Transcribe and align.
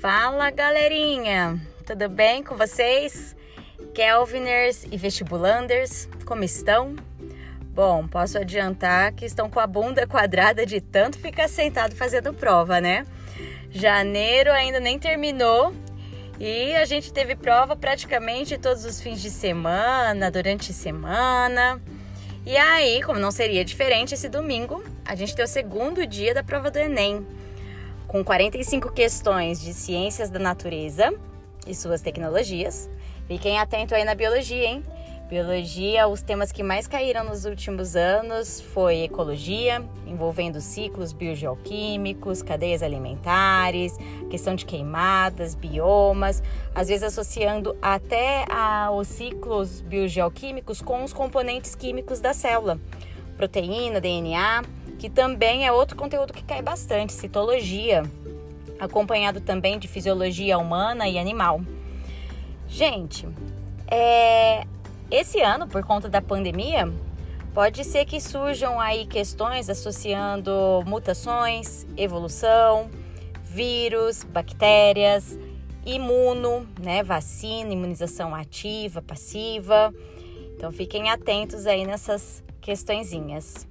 Fala 0.00 0.50
galerinha, 0.50 1.60
tudo 1.84 2.08
bem 2.08 2.42
com 2.42 2.56
vocês? 2.56 3.36
Kelviners 3.92 4.86
e 4.90 4.96
vestibulanders, 4.96 6.08
como 6.24 6.42
estão? 6.42 6.96
Bom, 7.74 8.08
posso 8.08 8.38
adiantar 8.38 9.12
que 9.12 9.26
estão 9.26 9.50
com 9.50 9.60
a 9.60 9.66
bunda 9.66 10.06
quadrada 10.06 10.64
de 10.64 10.80
tanto 10.80 11.18
ficar 11.18 11.48
sentado 11.48 11.94
fazendo 11.94 12.32
prova, 12.32 12.80
né? 12.80 13.06
Janeiro 13.70 14.50
ainda 14.50 14.80
nem 14.80 14.98
terminou 14.98 15.70
e 16.38 16.74
a 16.76 16.86
gente 16.86 17.12
teve 17.12 17.36
prova 17.36 17.76
praticamente 17.76 18.56
todos 18.56 18.86
os 18.86 19.02
fins 19.02 19.20
de 19.20 19.28
semana, 19.28 20.30
durante 20.30 20.70
a 20.70 20.74
semana. 20.74 21.78
E 22.46 22.56
aí, 22.56 23.02
como 23.02 23.18
não 23.18 23.30
seria 23.30 23.62
diferente, 23.66 24.14
esse 24.14 24.30
domingo 24.30 24.82
a 25.04 25.14
gente 25.14 25.36
tem 25.36 25.44
o 25.44 25.48
segundo 25.48 26.06
dia 26.06 26.32
da 26.32 26.42
prova 26.42 26.70
do 26.70 26.78
Enem 26.78 27.26
com 28.10 28.24
45 28.24 28.90
questões 28.90 29.60
de 29.60 29.72
ciências 29.72 30.30
da 30.30 30.40
natureza 30.40 31.14
e 31.64 31.72
suas 31.72 32.02
tecnologias. 32.02 32.90
Fiquem 33.28 33.60
atentos 33.60 33.92
aí 33.92 34.04
na 34.04 34.16
biologia, 34.16 34.64
hein? 34.64 34.84
Biologia, 35.28 36.08
os 36.08 36.20
temas 36.20 36.50
que 36.50 36.60
mais 36.60 36.88
caíram 36.88 37.22
nos 37.22 37.44
últimos 37.44 37.94
anos 37.94 38.60
foi 38.60 39.02
ecologia, 39.02 39.80
envolvendo 40.08 40.60
ciclos 40.60 41.12
biogeoquímicos, 41.12 42.42
cadeias 42.42 42.82
alimentares, 42.82 43.96
questão 44.28 44.56
de 44.56 44.66
queimadas, 44.66 45.54
biomas, 45.54 46.42
às 46.74 46.88
vezes 46.88 47.04
associando 47.04 47.76
até 47.80 48.44
a, 48.50 48.90
os 48.90 49.06
ciclos 49.06 49.82
biogeoquímicos 49.82 50.82
com 50.82 51.04
os 51.04 51.12
componentes 51.12 51.76
químicos 51.76 52.18
da 52.18 52.34
célula, 52.34 52.76
proteína, 53.36 54.00
DNA 54.00 54.79
que 55.00 55.08
também 55.08 55.66
é 55.66 55.72
outro 55.72 55.96
conteúdo 55.96 56.30
que 56.30 56.44
cai 56.44 56.60
bastante, 56.60 57.14
citologia, 57.14 58.02
acompanhado 58.78 59.40
também 59.40 59.78
de 59.78 59.88
fisiologia 59.88 60.58
humana 60.58 61.08
e 61.08 61.18
animal. 61.18 61.62
Gente, 62.68 63.26
é, 63.90 64.66
esse 65.10 65.40
ano, 65.40 65.66
por 65.66 65.82
conta 65.82 66.06
da 66.06 66.20
pandemia, 66.20 66.92
pode 67.54 67.82
ser 67.82 68.04
que 68.04 68.20
surjam 68.20 68.78
aí 68.78 69.06
questões 69.06 69.70
associando 69.70 70.84
mutações, 70.86 71.86
evolução, 71.96 72.90
vírus, 73.42 74.22
bactérias, 74.22 75.38
imuno, 75.86 76.68
né, 76.78 77.02
vacina, 77.02 77.72
imunização 77.72 78.34
ativa, 78.34 79.00
passiva. 79.00 79.94
Então 80.54 80.70
fiquem 80.70 81.08
atentos 81.08 81.66
aí 81.66 81.86
nessas 81.86 82.44
questõezinhas. 82.60 83.66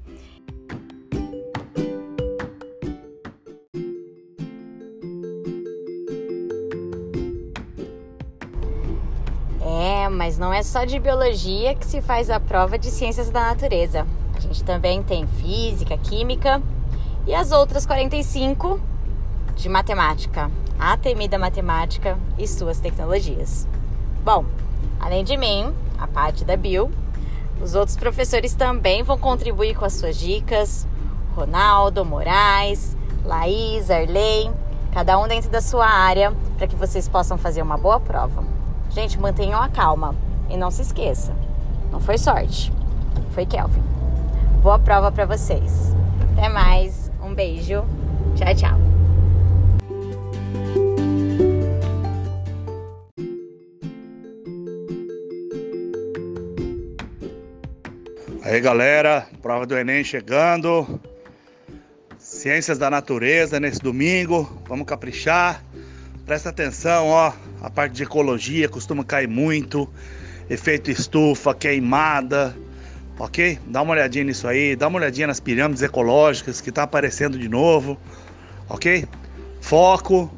Mas 10.30 10.38
não 10.38 10.54
é 10.54 10.62
só 10.62 10.86
de 10.86 11.00
biologia 11.00 11.74
que 11.74 11.84
se 11.88 12.04
faz 12.04 12.30
a 12.30 12.40
prova 12.40 12.78
de 12.78 12.92
ciências 12.92 13.32
da 13.32 13.50
natureza. 13.50 14.06
A 14.36 14.40
gente 14.40 14.64
também 14.64 15.02
tem 15.02 15.26
física, 15.26 15.98
química 15.98 16.62
e 17.26 17.34
as 17.34 17.52
outras 17.52 17.84
45 17.84 18.80
de 19.56 19.68
matemática, 19.68 20.52
a 20.78 20.96
temida 20.96 21.40
matemática 21.40 22.16
e 22.38 22.48
suas 22.48 22.80
tecnologias. 22.80 23.68
Bom, 24.24 24.46
além 25.00 25.24
de 25.24 25.36
mim, 25.36 25.74
a 25.98 26.06
parte 26.06 26.46
da 26.46 26.56
Bio, 26.56 26.92
os 27.60 27.74
outros 27.74 27.98
professores 27.98 28.54
também 28.54 29.02
vão 29.02 29.18
contribuir 29.18 29.76
com 29.76 29.84
as 29.84 29.94
suas 29.94 30.16
dicas. 30.16 30.86
Ronaldo, 31.36 32.06
Moraes, 32.06 32.96
Laís, 33.26 33.90
Arley, 33.90 34.52
cada 34.94 35.18
um 35.18 35.28
dentro 35.28 35.50
da 35.50 35.60
sua 35.60 35.88
área, 35.88 36.32
para 36.56 36.68
que 36.68 36.76
vocês 36.76 37.10
possam 37.10 37.36
fazer 37.36 37.64
uma 37.64 37.80
boa 37.80 38.00
prova. 38.00 38.59
Gente, 38.90 39.20
mantenham 39.20 39.62
a 39.62 39.70
calma 39.70 40.16
e 40.50 40.58
não 40.58 40.72
se 40.72 40.82
esqueça. 40.82 41.34
Não 41.92 42.00
foi 42.00 42.18
sorte, 42.18 42.72
foi 43.34 43.46
Kelvin. 43.46 43.84
Boa 44.62 44.80
prova 44.80 45.12
para 45.12 45.26
vocês. 45.26 45.96
Até 46.34 46.50
mais, 46.50 47.12
um 47.22 47.34
beijo. 47.34 47.84
Tchau, 48.36 48.56
tchau. 48.56 48.80
Aí 58.44 58.60
galera, 58.60 59.28
prova 59.44 59.68
do 59.68 59.78
Enem 59.78 60.04
chegando. 60.04 61.00
Ciências 62.18 62.80
da 62.80 62.90
natureza 62.90 63.60
nesse 63.60 63.80
domingo. 63.80 64.50
Vamos 64.68 64.88
caprichar. 64.88 65.64
Presta 66.30 66.50
atenção, 66.50 67.08
ó. 67.08 67.34
A 67.60 67.72
parte 67.72 67.94
de 67.94 68.04
ecologia 68.04 68.70
costuma 68.70 69.04
cair 69.04 69.28
muito. 69.28 69.90
Efeito 70.48 70.92
estufa, 70.92 71.56
queimada. 71.56 72.56
Ok? 73.18 73.58
Dá 73.66 73.82
uma 73.82 73.94
olhadinha 73.94 74.26
nisso 74.26 74.48
aí. 74.48 74.76
Dá 74.76 74.90
uma 74.90 75.00
olhadinha 75.00 75.26
nas 75.26 75.40
pirâmides 75.40 75.82
ecológicas 75.82 76.62
que 76.62 76.72
tá 76.72 76.84
aparecendo 76.84 77.36
de 77.36 77.50
novo. 77.50 77.98
Ok? 78.70 79.08
Foco. 79.60 80.32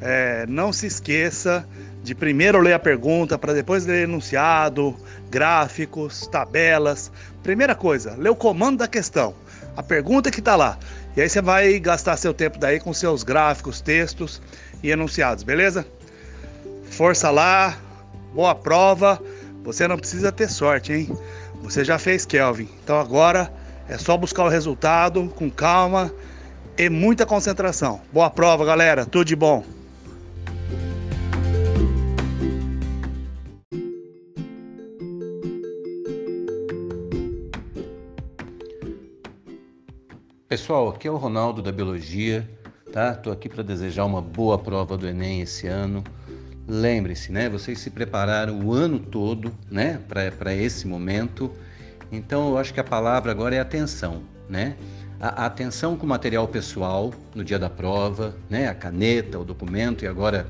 É, 0.00 0.46
não 0.48 0.72
se 0.72 0.88
esqueça 0.88 1.64
de 2.02 2.12
primeiro 2.12 2.58
ler 2.58 2.72
a 2.72 2.78
pergunta 2.80 3.38
para 3.38 3.52
depois 3.52 3.86
ler 3.86 4.08
enunciado, 4.08 4.96
gráficos, 5.30 6.26
tabelas. 6.26 7.12
Primeira 7.40 7.76
coisa, 7.76 8.16
lê 8.18 8.28
o 8.28 8.34
comando 8.34 8.78
da 8.78 8.88
questão, 8.88 9.32
a 9.76 9.82
pergunta 9.82 10.28
que 10.28 10.40
está 10.40 10.56
lá. 10.56 10.76
E 11.16 11.20
aí 11.20 11.28
você 11.28 11.42
vai 11.42 11.78
gastar 11.78 12.16
seu 12.16 12.32
tempo 12.32 12.58
daí 12.58 12.78
com 12.78 12.92
seus 12.92 13.22
gráficos, 13.22 13.80
textos 13.80 14.40
e 14.82 14.90
enunciados, 14.90 15.42
beleza? 15.42 15.86
Força 16.90 17.30
lá, 17.30 17.76
boa 18.34 18.54
prova. 18.54 19.20
Você 19.64 19.86
não 19.88 19.98
precisa 19.98 20.30
ter 20.32 20.48
sorte, 20.48 20.92
hein? 20.92 21.18
Você 21.62 21.84
já 21.84 21.98
fez 21.98 22.24
Kelvin. 22.24 22.68
Então 22.82 22.98
agora 22.98 23.52
é 23.88 23.98
só 23.98 24.16
buscar 24.16 24.44
o 24.44 24.48
resultado 24.48 25.28
com 25.36 25.50
calma 25.50 26.12
e 26.78 26.88
muita 26.88 27.26
concentração. 27.26 28.00
Boa 28.12 28.30
prova, 28.30 28.64
galera. 28.64 29.04
Tudo 29.04 29.24
de 29.24 29.36
bom. 29.36 29.64
Pessoal, 40.50 40.88
aqui 40.88 41.06
é 41.06 41.10
o 41.12 41.16
Ronaldo 41.16 41.62
da 41.62 41.70
Biologia 41.70 42.44
tá? 42.90 43.14
Tô 43.14 43.30
aqui 43.30 43.48
para 43.48 43.62
desejar 43.62 44.04
uma 44.04 44.20
boa 44.20 44.58
prova 44.58 44.96
do 44.96 45.06
Enem 45.06 45.42
esse 45.42 45.68
ano. 45.68 46.02
Lembre-se, 46.66 47.30
né? 47.30 47.48
Vocês 47.48 47.78
se 47.78 47.88
prepararam 47.88 48.58
o 48.58 48.72
ano 48.72 48.98
todo, 48.98 49.54
né? 49.70 50.00
Para 50.08 50.52
esse 50.52 50.88
momento. 50.88 51.52
Então, 52.10 52.48
eu 52.48 52.58
acho 52.58 52.74
que 52.74 52.80
a 52.80 52.84
palavra 52.84 53.30
agora 53.30 53.54
é 53.54 53.60
atenção, 53.60 54.24
né? 54.48 54.76
A, 55.20 55.44
a 55.44 55.46
atenção 55.46 55.96
com 55.96 56.04
o 56.04 56.08
material 56.08 56.48
pessoal 56.48 57.14
no 57.32 57.44
dia 57.44 57.56
da 57.56 57.70
prova, 57.70 58.34
né? 58.48 58.68
A 58.68 58.74
caneta, 58.74 59.38
o 59.38 59.44
documento 59.44 60.04
e 60.04 60.08
agora 60.08 60.48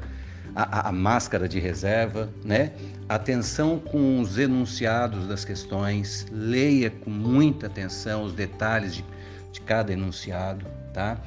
a, 0.55 0.89
a, 0.89 0.93
máscara 0.93 1.47
de 1.47 1.61
reserva, 1.61 2.31
né? 2.43 2.73
Atenção 3.07 3.79
com 3.79 4.19
os 4.21 4.39
enunciados 4.39 5.27
das 5.27 5.45
questões, 5.45 6.27
leia 6.33 6.91
com 6.91 7.11
muita 7.11 7.67
atenção 7.67 8.25
os 8.25 8.33
detalhes 8.33 8.95
de, 8.95 9.05
de 9.53 9.61
cada 9.61 9.93
enunciado, 9.93 10.67
tá? 10.93 11.21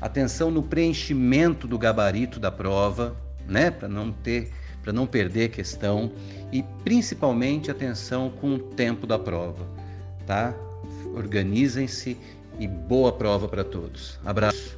atenção 0.00 0.50
no 0.50 0.62
preenchimento 0.62 1.66
do 1.66 1.78
gabarito 1.78 2.38
da 2.38 2.50
prova, 2.50 3.16
né, 3.46 3.70
para 3.70 3.88
não 3.88 4.12
ter, 4.12 4.52
para 4.82 4.92
não 4.92 5.06
perder 5.06 5.50
questão 5.50 6.12
e 6.52 6.62
principalmente 6.84 7.70
atenção 7.70 8.30
com 8.30 8.54
o 8.54 8.58
tempo 8.58 9.06
da 9.06 9.18
prova, 9.18 9.66
tá? 10.26 10.54
Organizem-se 11.14 12.16
e 12.58 12.68
boa 12.68 13.12
prova 13.12 13.48
para 13.48 13.64
todos. 13.64 14.18
Abraço. 14.24 14.76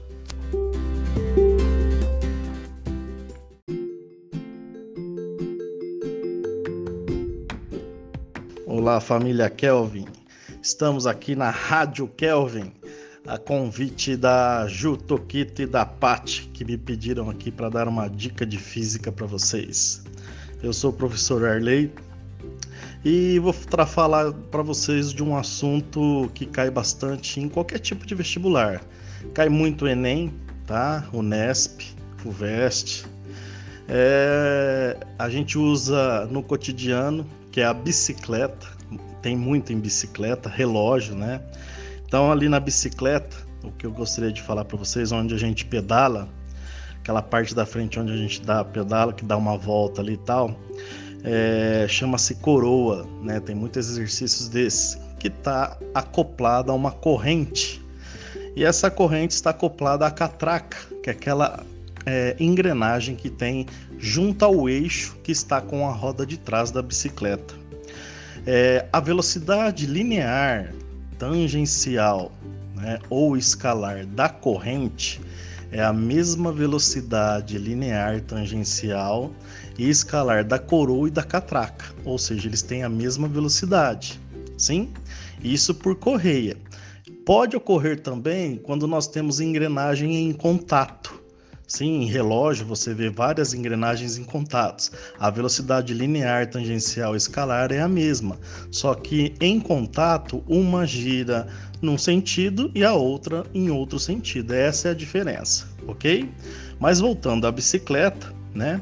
Olá, 8.67 9.01
família 9.01 9.51
Kelvin. 9.51 10.07
Estamos 10.63 11.07
aqui 11.07 11.35
na 11.35 11.51
Rádio 11.51 12.07
Kelvin 12.09 12.73
a 13.29 13.37
convite 13.37 14.17
da 14.17 14.67
Ju 14.67 14.97
Tokito 14.97 15.61
e 15.61 15.67
da 15.67 15.85
Pat, 15.85 16.49
que 16.55 16.65
me 16.65 16.79
pediram 16.79 17.29
aqui 17.29 17.51
para 17.51 17.69
dar 17.69 17.87
uma 17.87 18.09
dica 18.09 18.47
de 18.47 18.57
física 18.57 19.13
para 19.13 19.27
vocês. 19.27 20.03
Eu 20.63 20.73
sou 20.73 20.91
o 20.91 20.93
professor 20.95 21.45
Arley 21.45 21.93
e 23.05 23.39
vou 23.39 23.53
falar 23.53 24.33
para 24.51 24.63
vocês 24.63 25.13
de 25.13 25.23
um 25.23 25.37
assunto 25.37 26.31
que 26.33 26.47
cai 26.47 26.71
bastante 26.71 27.39
em 27.39 27.51
qualquer 27.51 27.81
tipo 27.81 28.07
de 28.07 28.15
vestibular. 28.15 28.81
Cai 29.35 29.51
muito 29.51 29.85
o 29.85 29.89
Enem, 29.89 30.33
tá? 30.67 31.07
O 31.13 31.21
Nesp, 31.21 31.83
FUVEST. 32.17 33.05
É, 33.89 34.97
a 35.19 35.29
gente 35.29 35.59
usa 35.59 36.27
no 36.31 36.43
cotidiano, 36.43 37.27
que 37.53 37.61
é 37.61 37.67
a 37.67 37.75
bicicleta, 37.75 38.67
tem 39.21 39.37
muito 39.37 39.71
em 39.71 39.79
bicicleta, 39.79 40.49
relógio, 40.49 41.15
né? 41.15 41.43
Então, 42.09 42.33
ali 42.33 42.49
na 42.49 42.59
bicicleta, 42.59 43.37
o 43.63 43.71
que 43.71 43.85
eu 43.85 43.93
gostaria 43.93 44.33
de 44.33 44.41
falar 44.41 44.65
para 44.65 44.79
vocês, 44.79 45.13
onde 45.13 45.35
a 45.35 45.37
gente 45.37 45.67
pedala, 45.67 46.27
aquela 47.01 47.21
parte 47.21 47.55
da 47.55 47.67
frente 47.67 48.01
onde 48.01 48.13
a 48.13 48.17
gente 48.17 48.41
dá 48.41 48.65
pedala, 48.65 49.13
que 49.13 49.27
dá 49.27 49.37
uma 49.37 49.59
volta 49.59 50.01
ali 50.01 50.15
e 50.15 50.17
tal, 50.17 50.59
é, 51.23 51.85
chama-se 51.87 52.37
coroa, 52.37 53.07
né? 53.23 53.41
Tem 53.41 53.55
muitos 53.55 53.91
exercícios 53.91 54.49
desses 54.49 54.99
que 55.21 55.29
está 55.29 55.77
acoplado 55.95 56.73
a 56.73 56.75
uma 56.75 56.93
corrente. 56.93 57.85
E 58.57 58.65
essa 58.65 58.91
corrente 58.91 59.35
está 59.35 59.51
acoplada 59.51 60.07
à 60.07 60.11
catraca, 60.11 60.79
que 61.03 61.11
é 61.11 61.13
aquela 61.13 61.63
é, 62.07 62.35
engrenagem 62.41 63.17
que 63.17 63.29
tem 63.29 63.67
junto 63.99 64.47
ao 64.47 64.67
eixo 64.67 65.15
que 65.23 65.31
está 65.31 65.61
com 65.61 65.87
a 65.87 65.93
roda 65.93 66.25
de 66.25 66.39
trás 66.39 66.71
da 66.71 66.81
bicicleta. 66.81 67.55
É, 68.47 68.87
a 68.91 68.99
velocidade 68.99 69.85
linear, 69.85 70.73
tangencial 71.19 72.33
né, 72.75 72.99
ou 73.11 73.37
escalar 73.37 74.07
da 74.07 74.29
corrente 74.29 75.21
é 75.71 75.83
a 75.83 75.93
mesma 75.93 76.51
velocidade 76.51 77.59
linear 77.59 78.21
tangencial 78.23 79.31
e 79.79 79.89
escalar 79.89 80.45
da 80.45 80.59
coroa 80.59 81.09
e 81.09 81.11
da 81.11 81.23
catraca, 81.23 81.95
ou 82.05 82.19
seja, 82.19 82.49
eles 82.49 82.63
têm 82.63 82.83
a 82.83 82.89
mesma 82.89 83.29
velocidade. 83.29 84.19
Sim? 84.57 84.91
Isso 85.43 85.75
por 85.75 85.95
correia. 85.97 86.57
Pode 87.25 87.55
ocorrer 87.57 88.01
também 88.01 88.57
quando 88.57 88.89
nós 88.89 89.07
temos 89.07 89.41
engrenagem 89.41 90.17
em 90.17 90.33
contato. 90.33 91.23
Sim, 91.69 92.01
em 92.01 92.07
relógio 92.07 92.65
você 92.65 92.95
vê 92.95 93.11
várias 93.11 93.53
engrenagens 93.53 94.17
em 94.17 94.25
contatos. 94.25 94.91
A 95.21 95.29
velocidade 95.29 95.93
linear, 95.93 96.49
tangencial 96.49 97.13
e 97.13 97.19
escalar 97.19 97.71
é 97.71 97.81
a 97.83 97.87
mesma, 97.87 98.39
só 98.71 98.95
que 98.95 99.35
em 99.39 99.61
contato 99.61 100.43
uma 100.49 100.87
gira 100.87 101.47
num 101.83 101.99
sentido 101.99 102.71
e 102.75 102.83
a 102.83 102.95
outra 102.95 103.45
em 103.53 103.69
outro 103.69 103.99
sentido. 103.99 104.55
Essa 104.55 104.89
é 104.89 104.91
a 104.93 104.95
diferença, 104.95 105.69
ok? 105.87 106.33
Mas 106.81 107.01
voltando 107.01 107.47
à 107.47 107.53
bicicleta, 107.53 108.33
né? 108.55 108.81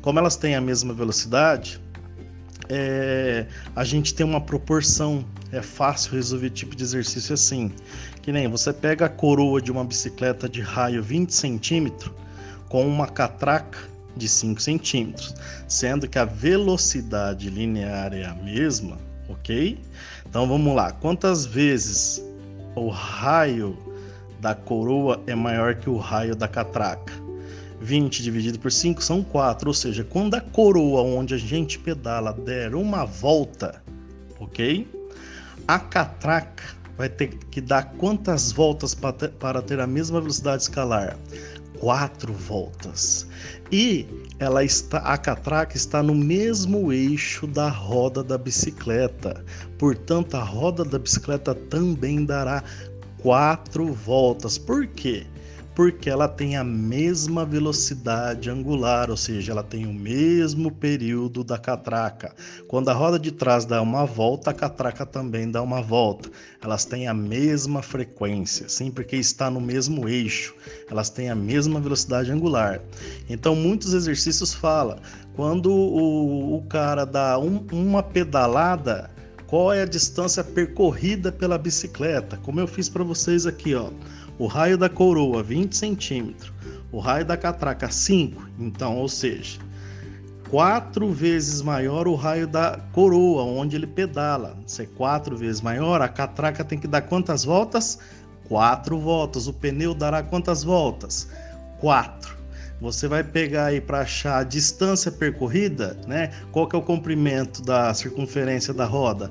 Como 0.00 0.18
elas 0.18 0.34
têm 0.34 0.54
a 0.54 0.60
mesma 0.60 0.94
velocidade, 0.94 1.82
é, 2.74 3.46
a 3.76 3.84
gente 3.84 4.14
tem 4.14 4.24
uma 4.24 4.40
proporção. 4.40 5.22
É 5.52 5.60
fácil 5.60 6.12
resolver 6.14 6.48
tipo 6.48 6.74
de 6.74 6.82
exercício 6.82 7.34
assim. 7.34 7.70
Que 8.22 8.32
nem 8.32 8.48
você 8.48 8.72
pega 8.72 9.04
a 9.04 9.08
coroa 9.10 9.60
de 9.60 9.70
uma 9.70 9.84
bicicleta 9.84 10.48
de 10.48 10.62
raio 10.62 11.02
20 11.02 11.28
centímetros 11.34 12.10
com 12.70 12.86
uma 12.86 13.06
catraca 13.06 13.78
de 14.16 14.26
5 14.26 14.60
centímetros, 14.60 15.34
sendo 15.68 16.08
que 16.08 16.18
a 16.18 16.24
velocidade 16.24 17.50
linear 17.50 18.14
é 18.14 18.24
a 18.24 18.34
mesma, 18.34 18.96
ok? 19.28 19.78
Então 20.26 20.48
vamos 20.48 20.74
lá, 20.74 20.92
quantas 20.92 21.44
vezes 21.44 22.22
o 22.74 22.88
raio 22.88 23.76
da 24.40 24.54
coroa 24.54 25.22
é 25.26 25.34
maior 25.34 25.74
que 25.74 25.90
o 25.90 25.96
raio 25.96 26.34
da 26.34 26.48
catraca? 26.48 27.12
20 27.82 28.22
dividido 28.22 28.58
por 28.60 28.70
5 28.70 29.02
são 29.02 29.24
4, 29.24 29.68
ou 29.68 29.74
seja, 29.74 30.04
quando 30.04 30.34
a 30.34 30.40
coroa 30.40 31.02
onde 31.02 31.34
a 31.34 31.38
gente 31.38 31.78
pedala 31.78 32.32
der 32.32 32.74
uma 32.74 33.04
volta, 33.04 33.82
ok? 34.38 34.88
A 35.66 35.78
catraca 35.78 36.76
vai 36.96 37.08
ter 37.08 37.36
que 37.50 37.60
dar 37.60 37.92
quantas 37.94 38.52
voltas 38.52 38.94
para 38.94 39.62
ter 39.62 39.80
a 39.80 39.86
mesma 39.86 40.20
velocidade 40.20 40.62
escalar? 40.62 41.18
Quatro 41.80 42.32
voltas. 42.32 43.26
E 43.72 44.06
ela 44.38 44.62
está, 44.62 44.98
a 44.98 45.18
catraca 45.18 45.76
está 45.76 46.02
no 46.02 46.14
mesmo 46.14 46.92
eixo 46.92 47.46
da 47.48 47.68
roda 47.68 48.22
da 48.22 48.38
bicicleta. 48.38 49.44
Portanto, 49.78 50.36
a 50.36 50.44
roda 50.44 50.84
da 50.84 50.98
bicicleta 50.98 51.54
também 51.54 52.24
dará 52.24 52.62
quatro 53.18 53.92
voltas. 53.92 54.56
Por 54.56 54.86
quê? 54.86 55.26
Porque 55.74 56.10
ela 56.10 56.28
tem 56.28 56.56
a 56.56 56.64
mesma 56.64 57.46
velocidade 57.46 58.50
angular, 58.50 59.10
ou 59.10 59.16
seja, 59.16 59.52
ela 59.52 59.62
tem 59.62 59.86
o 59.86 59.92
mesmo 59.92 60.70
período 60.70 61.42
da 61.42 61.56
catraca. 61.56 62.34
Quando 62.68 62.90
a 62.90 62.92
roda 62.92 63.18
de 63.18 63.32
trás 63.32 63.64
dá 63.64 63.80
uma 63.80 64.04
volta, 64.04 64.50
a 64.50 64.54
catraca 64.54 65.06
também 65.06 65.50
dá 65.50 65.62
uma 65.62 65.80
volta. 65.80 66.30
Elas 66.62 66.84
têm 66.84 67.08
a 67.08 67.14
mesma 67.14 67.80
frequência, 67.80 68.68
sim, 68.68 68.90
porque 68.90 69.16
está 69.16 69.50
no 69.50 69.60
mesmo 69.60 70.08
eixo. 70.08 70.54
Elas 70.90 71.08
têm 71.08 71.30
a 71.30 71.34
mesma 71.34 71.80
velocidade 71.80 72.30
angular. 72.30 72.80
Então, 73.28 73.56
muitos 73.56 73.94
exercícios 73.94 74.52
falam, 74.52 74.98
quando 75.34 75.72
o, 75.72 76.56
o 76.56 76.62
cara 76.64 77.06
dá 77.06 77.38
um, 77.38 77.64
uma 77.72 78.02
pedalada, 78.02 79.10
qual 79.46 79.72
é 79.72 79.82
a 79.82 79.86
distância 79.86 80.44
percorrida 80.44 81.32
pela 81.32 81.56
bicicleta? 81.56 82.36
Como 82.38 82.60
eu 82.60 82.66
fiz 82.66 82.90
para 82.90 83.04
vocês 83.04 83.46
aqui, 83.46 83.74
ó 83.74 83.88
o 84.42 84.48
raio 84.48 84.76
da 84.76 84.88
coroa 84.88 85.40
20 85.40 85.76
centímetros, 85.76 86.52
o 86.90 86.98
raio 86.98 87.24
da 87.24 87.36
catraca 87.36 87.88
5, 87.88 88.44
então, 88.58 88.98
ou 88.98 89.08
seja, 89.08 89.60
quatro 90.50 91.12
vezes 91.12 91.62
maior 91.62 92.08
o 92.08 92.16
raio 92.16 92.48
da 92.48 92.80
coroa, 92.90 93.44
onde 93.44 93.76
ele 93.76 93.86
pedala. 93.86 94.58
Se 94.66 94.82
é 94.82 94.86
quatro 94.96 95.36
vezes 95.36 95.60
maior, 95.60 96.02
a 96.02 96.08
catraca 96.08 96.64
tem 96.64 96.76
que 96.76 96.88
dar 96.88 97.02
quantas 97.02 97.44
voltas? 97.44 98.00
Quatro 98.48 98.98
voltas. 98.98 99.46
O 99.46 99.52
pneu 99.52 99.94
dará 99.94 100.24
quantas 100.24 100.64
voltas? 100.64 101.28
Quatro. 101.78 102.36
Você 102.80 103.06
vai 103.06 103.22
pegar 103.22 103.66
aí 103.66 103.80
para 103.80 104.00
achar 104.00 104.38
a 104.38 104.42
distância 104.42 105.12
percorrida, 105.12 105.96
né? 106.04 106.32
Qual 106.50 106.66
que 106.66 106.74
é 106.74 106.78
o 106.80 106.82
comprimento 106.82 107.62
da 107.62 107.94
circunferência 107.94 108.74
da 108.74 108.86
roda? 108.86 109.30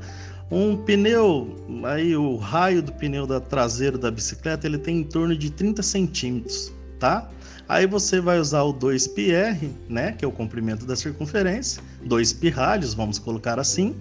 Um 0.51 0.75
pneu, 0.75 1.55
aí 1.85 2.13
o 2.13 2.35
raio 2.35 2.81
do 2.81 2.91
pneu 2.91 3.25
da 3.25 3.39
traseiro 3.39 3.97
da 3.97 4.11
bicicleta, 4.11 4.67
ele 4.67 4.77
tem 4.77 4.97
em 4.97 5.03
torno 5.03 5.35
de 5.35 5.49
30 5.49 5.81
centímetros, 5.81 6.73
tá? 6.99 7.29
Aí 7.69 7.87
você 7.87 8.19
vai 8.19 8.37
usar 8.37 8.63
o 8.63 8.73
2πr, 8.73 9.69
né, 9.87 10.11
que 10.11 10.25
é 10.25 10.27
o 10.27 10.31
comprimento 10.31 10.85
da 10.85 10.93
circunferência, 10.93 11.81
2 12.03 12.33
pirralhos, 12.33 12.93
vamos 12.93 13.17
colocar 13.17 13.57
assim, 13.59 13.95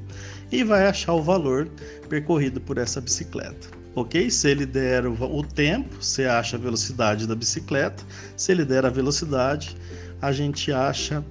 e 0.51 0.65
vai 0.65 0.89
achar 0.89 1.15
o 1.15 1.23
valor 1.23 1.69
percorrido 2.09 2.61
por 2.61 2.79
essa 2.79 3.01
bicicleta. 3.01 3.69
Ok? 3.95 4.29
Se 4.29 4.49
ele 4.49 4.67
der 4.67 5.07
o 5.07 5.43
tempo, 5.45 6.03
você 6.03 6.25
acha 6.25 6.57
a 6.57 6.59
velocidade 6.59 7.29
da 7.29 7.35
bicicleta. 7.35 8.03
Se 8.37 8.51
ele 8.51 8.65
der 8.65 8.85
a 8.85 8.91
velocidade, 8.91 9.77
a 10.21 10.33
gente 10.33 10.73
acha 10.73 11.25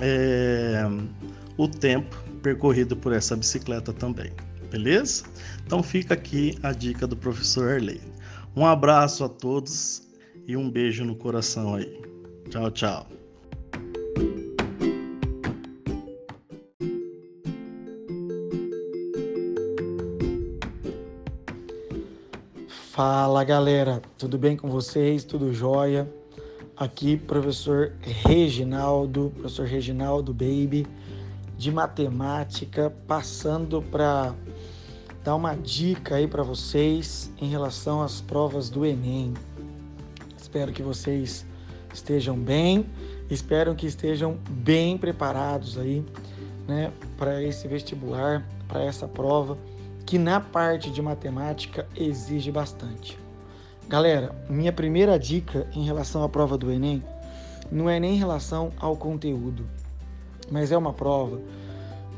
é, 0.00 0.82
o 1.56 1.68
tempo 1.68 2.29
percorrido 2.40 2.96
por 2.96 3.12
essa 3.12 3.36
bicicleta 3.36 3.92
também, 3.92 4.32
beleza? 4.70 5.24
Então 5.64 5.82
fica 5.82 6.14
aqui 6.14 6.58
a 6.62 6.72
dica 6.72 7.06
do 7.06 7.16
professor 7.16 7.70
Arley. 7.70 8.00
Um 8.56 8.66
abraço 8.66 9.24
a 9.24 9.28
todos 9.28 10.02
e 10.46 10.56
um 10.56 10.68
beijo 10.68 11.04
no 11.04 11.14
coração 11.14 11.74
aí. 11.74 12.00
Tchau, 12.48 12.70
tchau. 12.70 13.06
Fala 22.90 23.44
galera, 23.44 24.02
tudo 24.18 24.36
bem 24.36 24.56
com 24.56 24.68
vocês? 24.68 25.24
Tudo 25.24 25.54
jóia? 25.54 26.12
Aqui, 26.76 27.16
professor 27.16 27.92
Reginaldo, 28.02 29.32
professor 29.36 29.66
Reginaldo 29.66 30.34
Baby 30.34 30.86
de 31.60 31.70
matemática, 31.70 32.90
passando 33.06 33.82
para 33.82 34.34
dar 35.22 35.36
uma 35.36 35.54
dica 35.54 36.14
aí 36.14 36.26
para 36.26 36.42
vocês 36.42 37.30
em 37.38 37.50
relação 37.50 38.00
às 38.00 38.18
provas 38.18 38.70
do 38.70 38.86
Enem. 38.86 39.34
Espero 40.40 40.72
que 40.72 40.82
vocês 40.82 41.44
estejam 41.92 42.34
bem, 42.34 42.86
espero 43.28 43.74
que 43.74 43.86
estejam 43.86 44.38
bem 44.48 44.96
preparados 44.96 45.76
aí, 45.76 46.02
né, 46.66 46.90
para 47.18 47.42
esse 47.42 47.68
vestibular, 47.68 48.42
para 48.66 48.82
essa 48.82 49.06
prova 49.06 49.58
que 50.06 50.16
na 50.16 50.40
parte 50.40 50.90
de 50.90 51.02
matemática 51.02 51.86
exige 51.94 52.50
bastante. 52.50 53.18
Galera, 53.86 54.34
minha 54.48 54.72
primeira 54.72 55.18
dica 55.18 55.68
em 55.74 55.84
relação 55.84 56.24
à 56.24 56.28
prova 56.28 56.56
do 56.56 56.72
Enem 56.72 57.04
não 57.70 57.86
é 57.86 58.00
nem 58.00 58.14
em 58.14 58.18
relação 58.18 58.72
ao 58.78 58.96
conteúdo, 58.96 59.68
mas 60.50 60.70
é 60.72 60.78
uma 60.78 60.92
prova 60.92 61.40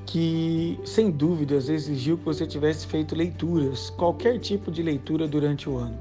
que, 0.07 0.79
sem 0.85 1.11
dúvidas, 1.11 1.69
exigiu 1.69 2.19
que 2.19 2.25
você 2.25 2.47
tivesse 2.47 2.87
feito 2.87 3.15
leituras, 3.15 3.91
qualquer 3.91 4.39
tipo 4.39 4.71
de 4.71 4.83
leitura 4.83 5.27
durante 5.27 5.69
o 5.69 5.77
ano. 5.77 5.99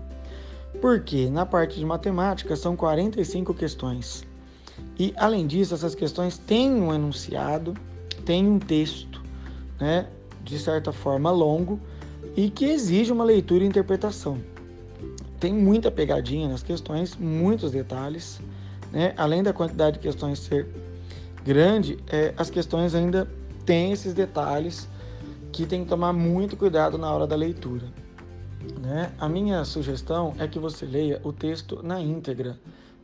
Porque 0.81 1.29
na 1.29 1.45
parte 1.45 1.79
de 1.79 1.85
matemática 1.85 2.55
são 2.55 2.75
45 2.75 3.53
questões. 3.53 4.25
E 4.99 5.13
além 5.17 5.47
disso, 5.47 5.73
essas 5.73 5.95
questões 5.95 6.37
têm 6.37 6.73
um 6.73 6.93
enunciado, 6.93 7.73
têm 8.25 8.47
um 8.47 8.59
texto, 8.59 9.21
né, 9.79 10.07
de 10.43 10.57
certa 10.59 10.91
forma 10.91 11.31
longo 11.31 11.79
e 12.35 12.49
que 12.49 12.65
exige 12.65 13.11
uma 13.11 13.23
leitura 13.23 13.63
e 13.63 13.67
interpretação. 13.67 14.39
Tem 15.39 15.53
muita 15.53 15.89
pegadinha 15.89 16.47
nas 16.47 16.63
questões, 16.63 17.15
muitos 17.15 17.71
detalhes, 17.71 18.39
né? 18.91 19.13
Além 19.17 19.41
da 19.41 19.51
quantidade 19.51 19.97
de 19.97 20.03
questões 20.03 20.39
ser 20.39 20.67
grande, 21.43 21.98
é, 22.07 22.33
as 22.38 22.50
questões 22.50 22.95
ainda 22.95 23.27
têm 23.65 23.91
esses 23.91 24.13
detalhes 24.13 24.88
que 25.51 25.65
tem 25.65 25.83
que 25.83 25.89
tomar 25.89 26.13
muito 26.13 26.55
cuidado 26.55 26.98
na 26.98 27.12
hora 27.12 27.27
da 27.27 27.36
leitura. 27.36 27.88
Né? 28.79 29.12
A 29.19 29.27
minha 29.27 29.65
sugestão 29.65 30.33
é 30.38 30.48
que 30.48 30.60
você 30.60 30.86
leia 30.86 31.19
o 31.24 31.33
texto 31.33 31.81
na 31.83 32.00
íntegra, 32.00 32.57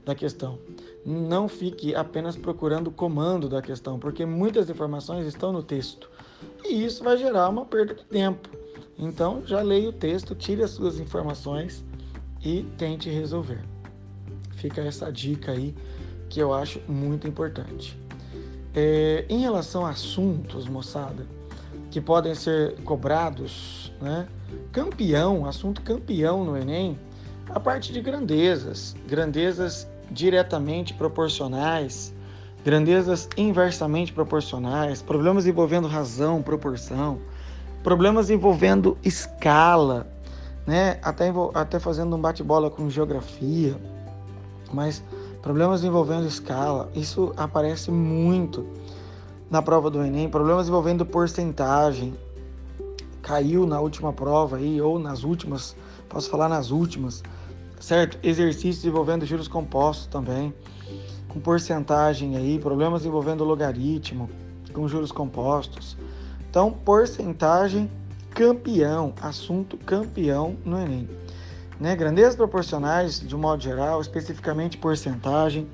da 0.08 0.16
questão. 0.16 0.58
Não 1.06 1.50
fique 1.50 1.94
apenas 1.94 2.38
procurando 2.38 2.88
o 2.88 2.92
comando 2.92 3.50
da 3.50 3.62
questão, 3.62 4.00
porque 4.00 4.26
muitas 4.26 4.70
informações 4.70 5.28
estão 5.28 5.52
no 5.52 5.62
texto. 5.62 6.10
E 6.64 6.86
isso 6.86 7.04
vai 7.04 7.18
gerar 7.18 7.50
uma 7.50 7.66
perda 7.66 7.94
de 7.94 8.06
tempo. 8.06 8.50
Então, 8.98 9.44
já 9.46 9.62
leia 9.62 9.90
o 9.90 9.94
texto, 9.94 10.34
tire 10.34 10.64
as 10.64 10.72
suas 10.72 11.00
informações 11.00 11.84
e 12.44 12.64
tente 12.78 13.10
resolver. 13.10 13.60
Fica 14.56 14.82
essa 14.82 15.12
dica 15.12 15.52
aí 15.52 15.76
que 16.30 16.40
eu 16.40 16.54
acho 16.54 16.82
muito 16.88 17.28
importante. 17.28 18.00
É, 18.80 19.26
em 19.28 19.40
relação 19.40 19.88
a 19.88 19.90
assuntos, 19.90 20.68
moçada, 20.68 21.26
que 21.90 22.00
podem 22.00 22.36
ser 22.36 22.76
cobrados, 22.82 23.92
né? 24.00 24.28
Campeão, 24.72 25.48
assunto 25.48 25.82
campeão 25.82 26.46
no 26.46 26.56
Enem, 26.56 26.96
a 27.50 27.60
parte 27.60 27.92
de 27.92 28.00
grandezas, 28.00 28.96
grandezas 29.08 29.88
diretamente 30.12 30.94
proporcionais, 30.94 32.14
grandezas 32.64 33.28
inversamente 33.36 34.14
proporcionais, 34.14 35.02
problemas 35.02 35.48
envolvendo 35.48 35.88
razão, 35.88 36.44
proporção, 36.44 37.18
problemas 37.82 38.30
envolvendo 38.30 38.96
escala, 39.04 40.06
né? 40.68 41.00
Até, 41.02 41.34
até 41.56 41.80
fazendo 41.80 42.16
um 42.16 42.22
bate-bola 42.22 42.70
com 42.70 42.88
geografia, 42.92 43.76
mas 44.72 45.02
problemas 45.42 45.84
envolvendo 45.84 46.28
escala, 46.28 46.90
isso 46.96 47.34
aparece 47.38 47.92
muito 47.92 48.66
na 49.50 49.62
prova 49.62 49.90
do 49.90 50.04
Enem, 50.04 50.30
problemas 50.30 50.68
envolvendo 50.68 51.06
porcentagem, 51.06 52.14
caiu 53.22 53.66
na 53.66 53.80
última 53.80 54.12
prova 54.12 54.58
aí, 54.58 54.82
ou 54.82 55.00
nas 55.00 55.24
últimas, 55.24 55.76
posso 56.10 56.30
falar 56.30 56.50
nas 56.50 56.72
últimas, 56.72 57.24
certo? 57.80 58.18
Exercícios 58.24 58.86
envolvendo 58.86 59.26
juros 59.26 59.48
compostos 59.48 60.08
também, 60.08 60.54
com 61.28 61.40
porcentagem 61.40 62.36
aí, 62.36 62.60
problemas 62.60 63.06
envolvendo 63.06 63.44
logaritmo, 63.44 64.30
com 64.74 64.88
juros 64.88 65.12
compostos. 65.12 65.98
Então, 66.50 66.72
porcentagem 66.72 67.90
campeão, 68.32 69.14
assunto 69.22 69.78
campeão 69.78 70.56
no 70.64 70.80
Enem. 70.80 71.10
Né? 71.80 71.96
Grandezas 71.96 72.36
proporcionais, 72.36 73.20
de 73.20 73.36
um 73.36 73.40
modo 73.40 73.62
geral, 73.62 74.02
especificamente 74.02 74.78
porcentagem, 74.78 75.68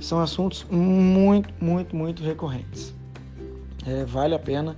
são 0.00 0.20
assuntos 0.20 0.66
muito, 0.70 1.52
muito, 1.60 1.94
muito 1.94 2.22
recorrentes. 2.22 2.92
É, 3.86 4.04
vale 4.04 4.34
a 4.34 4.38
pena 4.38 4.76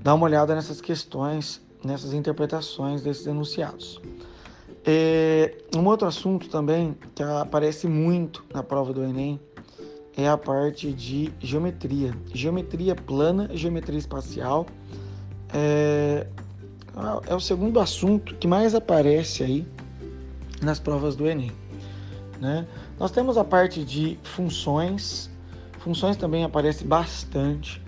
dar 0.00 0.14
uma 0.14 0.26
olhada 0.26 0.54
nessas 0.54 0.80
questões, 0.80 1.60
nessas 1.84 2.12
interpretações 2.12 3.02
desses 3.02 3.26
enunciados. 3.26 4.00
É, 4.84 5.56
um 5.74 5.84
outro 5.86 6.06
assunto 6.06 6.48
também 6.48 6.96
que 7.14 7.22
aparece 7.22 7.88
muito 7.88 8.44
na 8.54 8.62
prova 8.62 8.92
do 8.92 9.02
Enem 9.02 9.40
é 10.16 10.28
a 10.28 10.38
parte 10.38 10.92
de 10.92 11.32
geometria. 11.40 12.14
Geometria 12.32 12.94
plana 12.94 13.50
geometria 13.52 13.98
espacial 13.98 14.64
é, 15.52 16.26
é 17.26 17.34
o 17.34 17.40
segundo 17.40 17.80
assunto 17.80 18.36
que 18.36 18.46
mais 18.46 18.74
aparece 18.74 19.42
aí 19.42 19.66
nas 20.62 20.78
provas 20.78 21.16
do 21.16 21.26
Enem. 21.26 21.52
Né? 22.40 22.66
Nós 22.98 23.10
temos 23.10 23.36
a 23.36 23.44
parte 23.44 23.84
de 23.84 24.18
funções, 24.22 25.30
funções 25.78 26.16
também 26.16 26.44
aparece 26.44 26.84
bastante, 26.84 27.82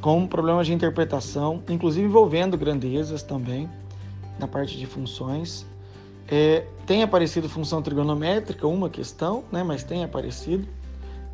com 0.00 0.26
problemas 0.26 0.66
de 0.66 0.74
interpretação, 0.74 1.62
inclusive 1.68 2.06
envolvendo 2.06 2.58
grandezas 2.58 3.22
também, 3.22 3.70
na 4.38 4.46
parte 4.46 4.76
de 4.76 4.86
funções. 4.86 5.66
É, 6.28 6.66
tem 6.86 7.02
aparecido 7.02 7.48
função 7.48 7.80
trigonométrica, 7.80 8.66
uma 8.66 8.90
questão, 8.90 9.44
né, 9.50 9.62
mas 9.62 9.82
tem 9.84 10.04
aparecido, 10.04 10.66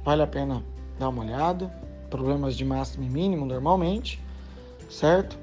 vale 0.04 0.23
a 0.23 0.26
pena 0.26 0.62
dar 0.99 1.09
uma 1.09 1.23
olhada. 1.23 1.66
Problemas 2.09 2.56
de 2.56 2.64
máximo 2.64 3.04
e 3.04 3.09
mínimo 3.09 3.47
normalmente, 3.47 4.20
certo? 4.88 5.38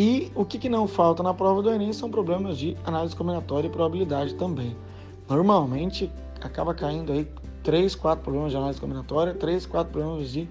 E 0.00 0.32
o 0.34 0.46
que, 0.46 0.58
que 0.58 0.70
não 0.70 0.88
falta 0.88 1.22
na 1.22 1.34
prova 1.34 1.60
do 1.60 1.70
Enem 1.70 1.92
são 1.92 2.10
problemas 2.10 2.56
de 2.56 2.74
análise 2.86 3.14
combinatória 3.14 3.68
e 3.68 3.70
probabilidade 3.70 4.32
também. 4.34 4.74
Normalmente 5.28 6.10
acaba 6.40 6.72
caindo 6.72 7.12
aí 7.12 7.30
3, 7.62 7.94
4 7.96 8.24
problemas 8.24 8.50
de 8.50 8.56
análise 8.56 8.80
combinatória, 8.80 9.34
3, 9.34 9.66
4 9.66 9.92
problemas 9.92 10.30
de 10.30 10.48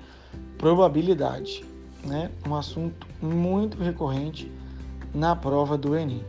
probabilidade. 0.55 1.65
Né? 2.05 2.29
Um 2.47 2.53
assunto 2.53 3.07
muito 3.19 3.75
recorrente 3.81 4.51
na 5.15 5.35
prova 5.35 5.75
do 5.79 5.95
Enem. 5.95 6.23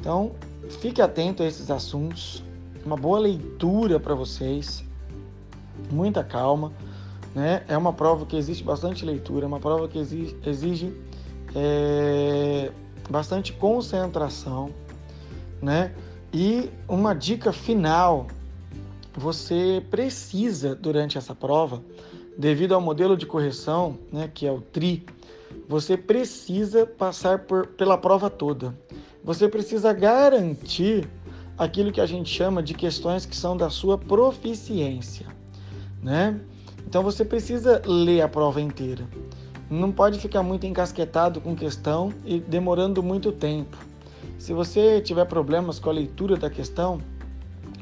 Então, 0.00 0.32
fique 0.80 1.00
atento 1.00 1.40
a 1.40 1.46
esses 1.46 1.70
assuntos. 1.70 2.42
Uma 2.84 2.96
boa 2.96 3.20
leitura 3.20 4.00
para 4.00 4.16
vocês, 4.16 4.84
muita 5.88 6.24
calma. 6.24 6.72
Né? 7.32 7.62
É 7.68 7.78
uma 7.78 7.92
prova 7.92 8.26
que 8.26 8.36
existe 8.36 8.64
bastante 8.64 9.04
leitura, 9.04 9.44
é 9.44 9.46
uma 9.46 9.60
prova 9.60 9.86
que 9.86 9.98
exige, 10.00 10.36
exige 10.44 10.92
é, 11.54 12.70
bastante 13.08 13.52
concentração, 13.52 14.70
né? 15.62 15.94
E 16.32 16.68
uma 16.88 17.14
dica 17.14 17.52
final: 17.52 18.26
você 19.16 19.82
precisa, 19.90 20.74
durante 20.74 21.16
essa 21.16 21.34
prova, 21.34 21.82
devido 22.36 22.74
ao 22.74 22.80
modelo 22.80 23.16
de 23.16 23.26
correção, 23.26 23.96
né, 24.12 24.28
que 24.32 24.46
é 24.46 24.50
o 24.50 24.60
TRI, 24.60 25.06
você 25.68 25.96
precisa 25.96 26.84
passar 26.84 27.40
por, 27.40 27.68
pela 27.68 27.96
prova 27.96 28.28
toda. 28.28 28.76
Você 29.22 29.48
precisa 29.48 29.92
garantir 29.92 31.08
aquilo 31.56 31.92
que 31.92 32.00
a 32.00 32.06
gente 32.06 32.28
chama 32.28 32.62
de 32.62 32.74
questões 32.74 33.24
que 33.24 33.36
são 33.36 33.56
da 33.56 33.70
sua 33.70 33.96
proficiência, 33.96 35.26
né? 36.02 36.40
Então 36.86 37.02
você 37.02 37.24
precisa 37.24 37.80
ler 37.86 38.20
a 38.20 38.28
prova 38.28 38.60
inteira 38.60 39.08
não 39.80 39.90
pode 39.90 40.18
ficar 40.18 40.42
muito 40.42 40.66
encasquetado 40.66 41.40
com 41.40 41.54
questão 41.54 42.12
e 42.24 42.38
demorando 42.38 43.02
muito 43.02 43.32
tempo. 43.32 43.76
Se 44.38 44.52
você 44.52 45.00
tiver 45.00 45.24
problemas 45.24 45.78
com 45.78 45.90
a 45.90 45.92
leitura 45.92 46.36
da 46.36 46.50
questão, 46.50 47.00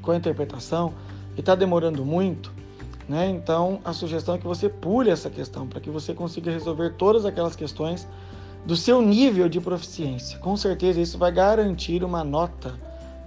com 0.00 0.10
a 0.10 0.16
interpretação 0.16 0.94
e 1.36 1.40
está 1.40 1.54
demorando 1.54 2.04
muito, 2.04 2.52
né? 3.08 3.28
Então 3.28 3.80
a 3.84 3.92
sugestão 3.92 4.34
é 4.34 4.38
que 4.38 4.46
você 4.46 4.68
pule 4.68 5.10
essa 5.10 5.28
questão 5.28 5.66
para 5.66 5.80
que 5.80 5.90
você 5.90 6.14
consiga 6.14 6.50
resolver 6.50 6.94
todas 6.96 7.24
aquelas 7.24 7.56
questões 7.56 8.06
do 8.64 8.76
seu 8.76 9.02
nível 9.02 9.48
de 9.48 9.60
proficiência. 9.60 10.38
Com 10.38 10.56
certeza 10.56 11.00
isso 11.00 11.18
vai 11.18 11.32
garantir 11.32 12.04
uma 12.04 12.22
nota 12.22 12.78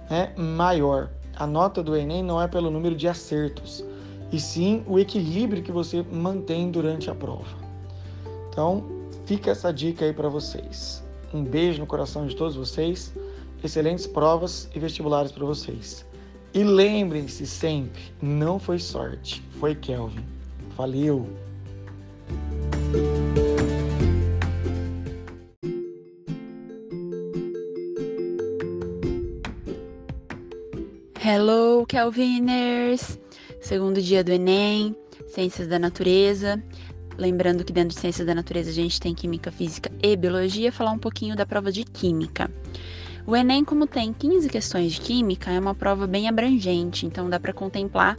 né, 0.08 0.32
maior. 0.36 1.10
A 1.36 1.46
nota 1.46 1.82
do 1.82 1.94
Enem 1.94 2.22
não 2.22 2.40
é 2.40 2.48
pelo 2.48 2.70
número 2.70 2.94
de 2.94 3.06
acertos, 3.06 3.84
e 4.32 4.40
sim 4.40 4.82
o 4.86 4.98
equilíbrio 4.98 5.62
que 5.62 5.70
você 5.70 6.02
mantém 6.10 6.70
durante 6.70 7.10
a 7.10 7.14
prova. 7.14 7.65
Então, 8.56 8.82
fica 9.26 9.50
essa 9.50 9.70
dica 9.70 10.06
aí 10.06 10.14
para 10.14 10.30
vocês. 10.30 11.04
Um 11.34 11.44
beijo 11.44 11.78
no 11.78 11.86
coração 11.86 12.26
de 12.26 12.34
todos 12.34 12.56
vocês. 12.56 13.12
Excelentes 13.62 14.06
provas 14.06 14.66
e 14.74 14.78
vestibulares 14.78 15.30
para 15.30 15.44
vocês. 15.44 16.06
E 16.54 16.64
lembrem-se 16.64 17.46
sempre, 17.46 18.00
não 18.22 18.58
foi 18.58 18.78
sorte, 18.78 19.42
foi 19.60 19.74
Kelvin. 19.74 20.24
Valeu! 20.74 21.28
Hello, 31.22 31.84
Kelviners! 31.86 33.18
Segundo 33.60 34.00
dia 34.00 34.24
do 34.24 34.32
Enem, 34.32 34.96
Ciências 35.26 35.68
da 35.68 35.78
Natureza. 35.78 36.62
Lembrando 37.18 37.64
que 37.64 37.72
dentro 37.72 37.94
de 37.94 38.00
Ciências 38.00 38.26
da 38.26 38.34
Natureza 38.34 38.70
a 38.70 38.74
gente 38.74 39.00
tem 39.00 39.14
Química, 39.14 39.50
Física 39.50 39.90
e 40.02 40.14
Biologia, 40.16 40.70
falar 40.70 40.92
um 40.92 40.98
pouquinho 40.98 41.34
da 41.34 41.46
prova 41.46 41.72
de 41.72 41.82
Química. 41.82 42.50
O 43.26 43.34
Enem, 43.34 43.64
como 43.64 43.86
tem 43.86 44.12
15 44.12 44.48
questões 44.48 44.92
de 44.92 45.00
Química, 45.00 45.50
é 45.50 45.58
uma 45.58 45.74
prova 45.74 46.06
bem 46.06 46.28
abrangente, 46.28 47.06
então 47.06 47.28
dá 47.30 47.40
para 47.40 47.54
contemplar 47.54 48.16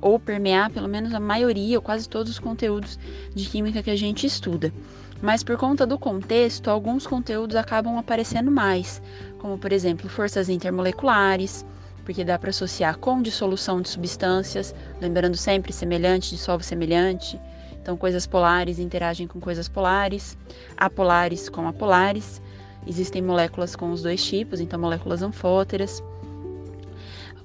ou 0.00 0.18
permear 0.18 0.70
pelo 0.70 0.88
menos 0.88 1.12
a 1.12 1.20
maioria 1.20 1.76
ou 1.76 1.82
quase 1.82 2.08
todos 2.08 2.32
os 2.32 2.38
conteúdos 2.38 2.98
de 3.34 3.44
Química 3.46 3.82
que 3.82 3.90
a 3.90 3.96
gente 3.96 4.26
estuda. 4.26 4.72
Mas 5.20 5.44
por 5.44 5.58
conta 5.58 5.86
do 5.86 5.98
contexto, 5.98 6.70
alguns 6.70 7.06
conteúdos 7.06 7.56
acabam 7.56 7.98
aparecendo 7.98 8.50
mais, 8.50 9.02
como 9.38 9.58
por 9.58 9.70
exemplo 9.70 10.08
forças 10.08 10.48
intermoleculares, 10.48 11.64
porque 12.04 12.24
dá 12.24 12.38
para 12.38 12.48
associar 12.48 12.96
com 12.96 13.20
dissolução 13.20 13.82
de 13.82 13.90
substâncias, 13.90 14.74
lembrando 14.98 15.36
sempre 15.36 15.72
semelhante 15.72 16.30
dissolve 16.30 16.64
semelhante, 16.64 17.38
então, 17.82 17.96
coisas 17.96 18.26
polares 18.26 18.78
interagem 18.78 19.26
com 19.26 19.40
coisas 19.40 19.68
polares, 19.68 20.36
apolares 20.76 21.48
com 21.48 21.66
apolares. 21.66 22.40
Existem 22.86 23.22
moléculas 23.22 23.74
com 23.74 23.90
os 23.90 24.02
dois 24.02 24.22
tipos, 24.24 24.60
então 24.60 24.78
moléculas 24.78 25.22
anfóteras. 25.22 26.02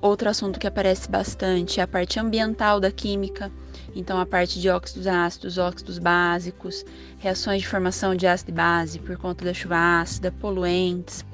Outro 0.01 0.30
assunto 0.30 0.60
que 0.60 0.68
aparece 0.68 1.10
bastante 1.10 1.80
é 1.80 1.84
a 1.84 1.88
parte 1.88 2.20
ambiental 2.20 2.80
da 2.80 2.92
química, 2.92 3.51
então 3.96 4.20
a 4.20 4.25
parte 4.25 4.60
de 4.60 4.70
óxidos 4.70 5.08
ácidos, 5.08 5.58
óxidos 5.58 5.98
básicos, 5.98 6.86
reações 7.18 7.62
de 7.62 7.68
formação 7.68 8.13
de 8.13 8.27
ácido 8.27 8.51
e 8.51 8.54
base 8.54 9.00
por 9.00 9.18
conta 9.18 9.46
da 9.46 9.54
chuva 9.54 10.01
ácida, 10.01 10.32
poluentes, 10.32 11.25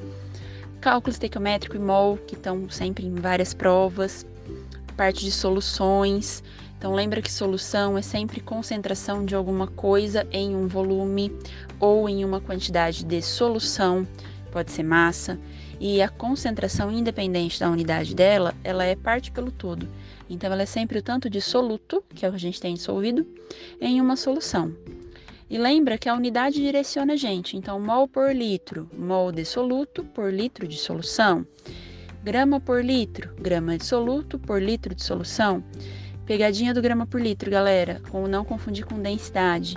cálculo 0.80 1.12
estequiométrico 1.12 1.76
e 1.76 1.80
mol, 1.80 2.18
que 2.18 2.36
estão 2.36 2.70
sempre 2.70 3.06
em 3.06 3.16
várias 3.16 3.54
provas, 3.54 4.26
parte 4.96 5.26
de 5.26 5.32
soluções. 5.32 6.44
Então 6.82 6.96
lembra 6.96 7.22
que 7.22 7.32
solução 7.32 7.96
é 7.96 8.02
sempre 8.02 8.42
concentração 8.42 9.24
de 9.24 9.36
alguma 9.36 9.68
coisa 9.68 10.28
em 10.32 10.56
um 10.56 10.68
volume 10.68 11.32
ou 11.80 12.10
em 12.10 12.26
uma 12.26 12.42
quantidade 12.42 13.06
de 13.06 13.22
solução, 13.22 14.08
pode 14.52 14.72
ser 14.72 14.82
massa, 14.82 15.40
e 15.80 16.02
a 16.02 16.10
concentração 16.10 16.92
independente 16.92 17.60
da 17.60 17.70
unidade 17.70 18.16
dela, 18.16 18.56
ela 18.64 18.84
é 18.84 18.96
parte 18.96 19.32
pelo 19.32 19.52
todo. 19.52 19.88
Então 20.28 20.52
ela 20.52 20.64
é 20.64 20.66
sempre 20.66 20.98
o 20.98 21.04
tanto 21.04 21.30
de 21.30 21.40
soluto, 21.40 22.04
que 22.16 22.26
a 22.26 22.36
gente 22.36 22.60
tem 22.60 22.74
dissolvido, 22.74 23.28
em 23.80 24.02
uma 24.02 24.16
solução. 24.16 24.76
E 25.52 25.60
lembra 25.60 26.00
que 26.00 26.10
a 26.10 26.16
unidade 26.16 26.56
direciona 26.56 27.14
a 27.14 27.16
gente. 27.16 27.56
Então, 27.56 27.80
mol 27.80 28.08
por 28.08 28.36
litro, 28.36 28.90
mol 28.98 29.32
de 29.32 29.46
soluto 29.46 30.04
por 30.04 30.34
litro 30.34 30.68
de 30.68 30.80
solução. 30.80 31.46
Grama 32.24 32.60
por 32.60 32.84
litro, 32.84 33.36
grama 33.40 33.78
de 33.78 33.86
soluto 33.86 34.40
por 34.40 34.60
litro 34.60 34.96
de 34.96 35.04
solução. 35.04 35.64
Pegadinha 36.26 36.74
do 36.74 36.82
grama 36.82 37.06
por 37.06 37.20
litro, 37.20 37.50
galera, 37.50 38.02
com 38.10 38.28
não 38.28 38.46
confundir 38.46 38.86
com 38.86 39.02
densidade. 39.02 39.76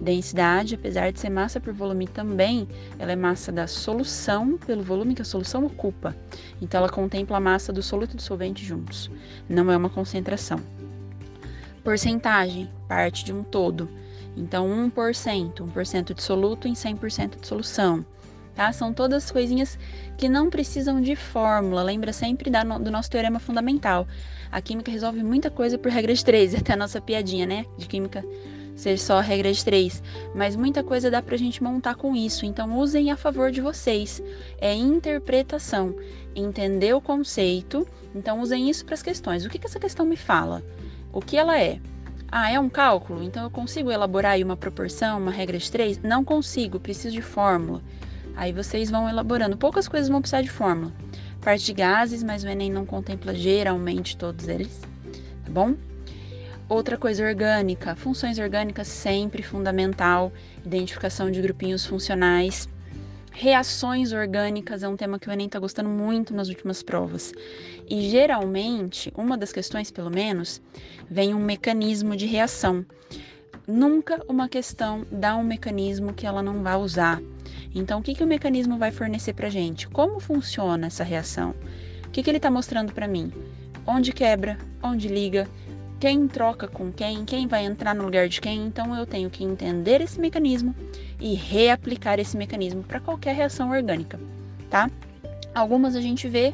Densidade, 0.00 0.74
apesar 0.74 1.10
de 1.10 1.18
ser 1.18 1.30
massa 1.30 1.58
por 1.58 1.72
volume 1.72 2.06
também, 2.06 2.68
ela 2.98 3.12
é 3.12 3.16
massa 3.16 3.50
da 3.50 3.66
solução 3.66 4.58
pelo 4.58 4.82
volume 4.82 5.14
que 5.14 5.22
a 5.22 5.24
solução 5.24 5.64
ocupa. 5.64 6.14
Então 6.60 6.78
ela 6.78 6.88
contempla 6.88 7.38
a 7.38 7.40
massa 7.40 7.72
do 7.72 7.82
soluto 7.82 8.12
e 8.12 8.16
do 8.16 8.22
solvente 8.22 8.64
juntos. 8.64 9.10
Não 9.48 9.70
é 9.72 9.76
uma 9.76 9.88
concentração. 9.88 10.60
Porcentagem, 11.82 12.68
parte 12.86 13.24
de 13.24 13.32
um 13.32 13.42
todo. 13.42 13.88
Então, 14.36 14.68
1%, 14.68 15.54
1% 15.72 16.14
de 16.14 16.22
soluto 16.22 16.68
em 16.68 16.74
100% 16.74 17.40
de 17.40 17.46
solução. 17.46 18.04
Tá? 18.54 18.72
São 18.72 18.92
todas 18.92 19.30
coisinhas 19.30 19.78
que 20.16 20.28
não 20.28 20.50
precisam 20.50 21.00
de 21.00 21.14
fórmula. 21.14 21.82
Lembra 21.82 22.12
sempre 22.12 22.50
da, 22.50 22.62
do 22.62 22.90
nosso 22.90 23.10
teorema 23.10 23.38
fundamental. 23.38 24.06
A 24.50 24.60
química 24.60 24.90
resolve 24.90 25.22
muita 25.22 25.50
coisa 25.50 25.76
por 25.76 25.90
regra 25.90 26.14
de 26.14 26.24
três, 26.24 26.54
até 26.56 26.72
a 26.72 26.76
nossa 26.76 27.00
piadinha, 27.00 27.46
né? 27.46 27.66
De 27.76 27.86
química 27.86 28.24
ser 28.76 28.98
só 28.98 29.20
regra 29.20 29.52
de 29.52 29.64
três. 29.64 30.02
Mas 30.34 30.54
muita 30.54 30.84
coisa 30.84 31.10
dá 31.10 31.22
pra 31.22 31.36
gente 31.36 31.62
montar 31.62 31.94
com 31.94 32.14
isso. 32.14 32.44
Então 32.44 32.78
usem 32.78 33.10
a 33.10 33.16
favor 33.16 33.50
de 33.50 33.60
vocês. 33.60 34.22
É 34.58 34.74
interpretação. 34.74 35.96
Entender 36.34 36.94
o 36.94 37.00
conceito. 37.00 37.86
Então 38.14 38.40
usem 38.40 38.70
isso 38.70 38.84
para 38.84 38.94
as 38.94 39.02
questões. 39.02 39.44
O 39.44 39.48
que, 39.48 39.58
que 39.58 39.66
essa 39.66 39.80
questão 39.80 40.06
me 40.06 40.16
fala? 40.16 40.62
O 41.12 41.20
que 41.20 41.36
ela 41.36 41.58
é? 41.58 41.80
Ah, 42.30 42.50
é 42.50 42.58
um 42.58 42.68
cálculo? 42.68 43.22
Então 43.22 43.44
eu 43.44 43.50
consigo 43.50 43.90
elaborar 43.90 44.32
aí 44.32 44.44
uma 44.44 44.56
proporção, 44.56 45.18
uma 45.18 45.30
regra 45.30 45.56
de 45.56 45.70
três? 45.70 45.98
Não 45.98 46.24
consigo, 46.24 46.78
preciso 46.78 47.14
de 47.14 47.22
fórmula. 47.22 47.82
Aí 48.36 48.52
vocês 48.52 48.90
vão 48.90 49.08
elaborando. 49.08 49.56
Poucas 49.56 49.88
coisas 49.88 50.10
vão 50.10 50.20
precisar 50.20 50.42
de 50.42 50.50
fórmula. 50.50 50.92
Parte 51.40 51.64
de 51.64 51.72
gases, 51.72 52.22
mas 52.22 52.44
o 52.44 52.48
Enem 52.48 52.70
não 52.70 52.84
contempla 52.84 53.34
geralmente 53.34 54.16
todos 54.16 54.46
eles, 54.46 54.80
tá 55.44 55.50
bom? 55.50 55.74
Outra 56.68 56.98
coisa 56.98 57.24
orgânica, 57.24 57.94
funções 57.94 58.38
orgânicas 58.38 58.88
sempre 58.88 59.42
fundamental, 59.42 60.32
identificação 60.64 61.30
de 61.30 61.40
grupinhos 61.40 61.86
funcionais. 61.86 62.68
Reações 63.30 64.12
orgânicas 64.12 64.82
é 64.82 64.88
um 64.88 64.96
tema 64.96 65.18
que 65.18 65.28
o 65.28 65.32
Enem 65.32 65.46
está 65.46 65.60
gostando 65.60 65.88
muito 65.88 66.34
nas 66.34 66.48
últimas 66.48 66.82
provas. 66.82 67.32
E 67.88 68.10
geralmente, 68.10 69.12
uma 69.16 69.38
das 69.38 69.52
questões, 69.52 69.90
pelo 69.90 70.10
menos, 70.10 70.60
vem 71.08 71.32
um 71.32 71.40
mecanismo 71.40 72.16
de 72.16 72.26
reação. 72.26 72.84
Nunca 73.66 74.20
uma 74.28 74.48
questão 74.48 75.06
dá 75.10 75.36
um 75.36 75.44
mecanismo 75.44 76.12
que 76.12 76.26
ela 76.26 76.42
não 76.42 76.62
vai 76.62 76.76
usar. 76.76 77.20
Então, 77.76 78.00
o 78.00 78.02
que, 78.02 78.14
que 78.14 78.24
o 78.24 78.26
mecanismo 78.26 78.78
vai 78.78 78.90
fornecer 78.90 79.34
para 79.34 79.48
gente? 79.48 79.86
Como 79.86 80.18
funciona 80.18 80.88
essa 80.88 81.04
reação? 81.04 81.54
O 82.06 82.10
que, 82.10 82.22
que 82.22 82.30
ele 82.30 82.38
está 82.38 82.50
mostrando 82.50 82.92
para 82.92 83.06
mim? 83.06 83.32
Onde 83.86 84.12
quebra? 84.12 84.58
Onde 84.82 85.06
liga? 85.06 85.46
quem 85.98 86.28
troca 86.28 86.68
com 86.68 86.92
quem, 86.92 87.24
quem 87.24 87.46
vai 87.46 87.64
entrar 87.64 87.94
no 87.94 88.04
lugar 88.04 88.28
de 88.28 88.40
quem. 88.40 88.66
Então 88.66 88.94
eu 88.94 89.06
tenho 89.06 89.30
que 89.30 89.44
entender 89.44 90.00
esse 90.00 90.20
mecanismo 90.20 90.74
e 91.20 91.34
reaplicar 91.34 92.18
esse 92.18 92.36
mecanismo 92.36 92.82
para 92.82 93.00
qualquer 93.00 93.34
reação 93.34 93.70
orgânica, 93.70 94.18
tá? 94.70 94.90
Algumas 95.54 95.96
a 95.96 96.00
gente 96.00 96.28
vê 96.28 96.52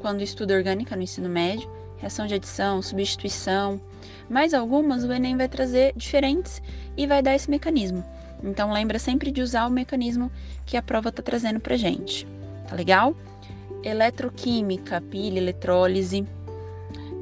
quando 0.00 0.22
estuda 0.22 0.54
orgânica 0.54 0.96
no 0.96 1.02
ensino 1.02 1.28
médio, 1.28 1.70
reação 1.98 2.26
de 2.26 2.34
adição, 2.34 2.82
substituição, 2.82 3.80
mas 4.28 4.54
algumas 4.54 5.04
o 5.04 5.12
Enem 5.12 5.36
vai 5.36 5.48
trazer 5.48 5.92
diferentes 5.94 6.60
e 6.96 7.06
vai 7.06 7.22
dar 7.22 7.34
esse 7.34 7.50
mecanismo. 7.50 8.04
Então 8.42 8.72
lembra 8.72 8.98
sempre 8.98 9.30
de 9.30 9.42
usar 9.42 9.66
o 9.66 9.70
mecanismo 9.70 10.30
que 10.64 10.76
a 10.76 10.82
prova 10.82 11.10
está 11.10 11.22
trazendo 11.22 11.60
para 11.60 11.76
gente, 11.76 12.26
tá 12.68 12.74
legal? 12.74 13.14
Eletroquímica, 13.82 15.00
pilha, 15.00 15.38
eletrólise, 15.38 16.26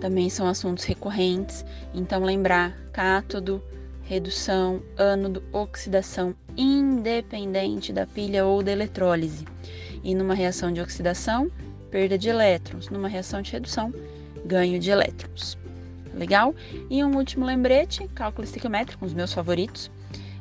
também 0.00 0.30
são 0.30 0.46
assuntos 0.46 0.84
recorrentes. 0.84 1.64
Então, 1.94 2.22
lembrar 2.22 2.76
cátodo, 2.92 3.62
redução, 4.02 4.82
ânodo, 4.96 5.42
oxidação, 5.52 6.34
independente 6.56 7.92
da 7.92 8.06
pilha 8.06 8.44
ou 8.44 8.62
da 8.62 8.72
eletrólise. 8.72 9.44
E 10.02 10.14
numa 10.14 10.34
reação 10.34 10.72
de 10.72 10.80
oxidação, 10.80 11.50
perda 11.90 12.16
de 12.16 12.28
elétrons. 12.28 12.88
Numa 12.88 13.08
reação 13.08 13.42
de 13.42 13.52
redução, 13.52 13.92
ganho 14.44 14.78
de 14.78 14.90
elétrons. 14.90 15.58
Legal? 16.14 16.54
E 16.88 17.04
um 17.04 17.16
último 17.16 17.44
lembrete, 17.44 18.08
cálculo 18.14 18.44
estequiométrico, 18.44 19.04
os 19.04 19.12
meus 19.12 19.32
favoritos. 19.32 19.90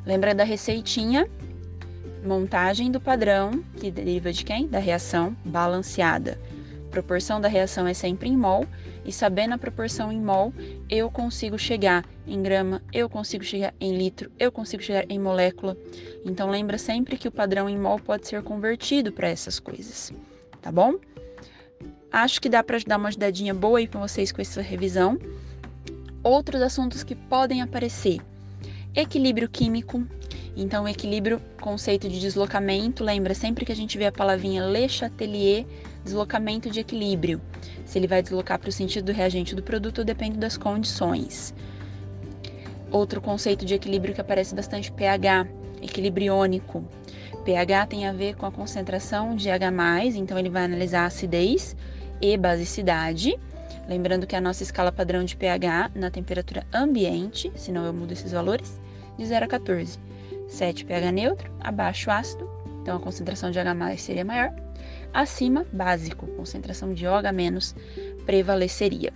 Lembra 0.07 0.33
da 0.33 0.43
receitinha, 0.43 1.29
montagem 2.25 2.89
do 2.89 2.99
padrão, 2.99 3.63
que 3.79 3.91
deriva 3.91 4.33
de 4.33 4.43
quem? 4.43 4.67
Da 4.67 4.79
reação 4.79 5.35
balanceada 5.45 6.39
proporção 6.97 7.39
da 7.39 7.47
reação 7.47 7.85
é 7.85 7.93
sempre 7.93 8.27
em 8.27 8.35
mol, 8.35 8.65
e 9.05 9.11
sabendo 9.11 9.53
a 9.53 9.57
proporção 9.57 10.11
em 10.11 10.19
mol, 10.19 10.51
eu 10.89 11.11
consigo 11.11 11.57
chegar 11.57 12.03
em 12.25 12.41
grama, 12.41 12.81
eu 12.91 13.07
consigo 13.07 13.43
chegar 13.43 13.71
em 13.79 13.95
litro, 13.95 14.31
eu 14.39 14.51
consigo 14.51 14.81
chegar 14.81 15.05
em 15.07 15.19
molécula. 15.19 15.77
Então 16.25 16.49
lembra 16.49 16.79
sempre 16.79 17.15
que 17.15 17.27
o 17.27 17.31
padrão 17.31 17.69
em 17.69 17.77
mol 17.77 17.99
pode 17.99 18.27
ser 18.27 18.41
convertido 18.41 19.11
para 19.11 19.29
essas 19.29 19.59
coisas, 19.59 20.11
tá 20.59 20.71
bom? 20.71 20.95
Acho 22.11 22.41
que 22.41 22.49
dá 22.49 22.63
para 22.63 22.79
dar 22.79 22.97
uma 22.97 23.09
ajudadinha 23.09 23.53
boa 23.53 23.77
aí 23.77 23.87
para 23.87 23.99
vocês 23.99 24.31
com 24.31 24.41
essa 24.41 24.61
revisão. 24.61 25.19
Outros 26.23 26.63
assuntos 26.63 27.03
que 27.03 27.13
podem 27.13 27.61
aparecer: 27.61 28.19
equilíbrio 28.97 29.47
químico. 29.47 30.03
Então, 30.55 30.87
equilíbrio, 30.87 31.39
conceito 31.61 32.09
de 32.09 32.19
deslocamento, 32.19 33.03
lembra 33.03 33.35
sempre 33.35 33.63
que 33.63 33.71
a 33.71 33.75
gente 33.75 33.95
vê 33.95 34.07
a 34.07 34.11
palavrinha 34.11 34.65
Le 34.65 34.89
Chatelier, 34.89 35.67
deslocamento 36.03 36.67
de 36.71 36.79
equilíbrio. 36.79 37.39
Se 37.85 37.99
ele 37.99 38.07
vai 38.07 38.23
deslocar 38.23 38.57
para 38.57 38.69
o 38.69 38.71
sentido 38.71 39.05
do 39.05 39.11
reagente 39.11 39.53
do 39.53 39.61
produto 39.61 40.03
depende 40.03 40.39
das 40.39 40.57
condições. 40.57 41.53
Outro 42.89 43.21
conceito 43.21 43.65
de 43.65 43.75
equilíbrio 43.75 44.15
que 44.15 44.21
aparece 44.21 44.55
bastante 44.55 44.91
pH, 44.91 45.47
equilíbrio 45.79 46.33
iônico. 46.33 46.83
pH 47.45 47.85
tem 47.85 48.07
a 48.07 48.11
ver 48.11 48.35
com 48.35 48.47
a 48.47 48.51
concentração 48.51 49.35
de 49.35 49.51
H+, 49.51 49.71
então 50.15 50.39
ele 50.39 50.49
vai 50.49 50.65
analisar 50.65 51.05
acidez 51.05 51.75
e 52.19 52.35
basicidade. 52.35 53.37
Lembrando 53.87 54.25
que 54.25 54.35
a 54.35 54.41
nossa 54.41 54.63
escala 54.63 54.91
padrão 54.91 55.23
de 55.23 55.37
pH 55.37 55.91
na 55.93 56.09
temperatura 56.09 56.65
ambiente, 56.73 57.51
senão 57.55 57.85
eu 57.85 57.93
mudo 57.93 58.11
esses 58.11 58.31
valores, 58.31 58.79
de 59.17 59.25
0 59.25 59.45
a 59.45 59.47
14. 59.47 59.99
7 60.47 60.85
pH 60.85 61.11
neutro, 61.11 61.51
abaixo 61.59 62.09
ácido, 62.09 62.49
então 62.81 62.95
a 62.95 62.99
concentração 62.99 63.51
de 63.51 63.59
H+ 63.59 63.97
seria 63.97 64.23
maior. 64.23 64.53
Acima, 65.13 65.65
básico, 65.73 66.27
concentração 66.27 66.93
de 66.93 67.05
OH 67.05 67.31
menos 67.33 67.75
prevaleceria. 68.25 69.11